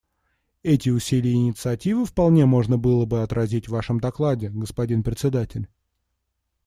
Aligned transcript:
Эти 0.63 0.89
усилия 0.89 1.29
и 1.31 1.35
инициативы 1.35 2.05
вполне 2.05 2.47
можно 2.47 2.79
было 2.79 3.05
бы 3.05 3.21
отразить 3.21 3.67
в 3.67 3.71
Вашем 3.73 3.99
докладе, 3.99 4.49
господин 4.49 5.03
Председатель. 5.03 5.67